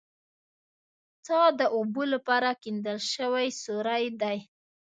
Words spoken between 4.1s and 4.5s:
دی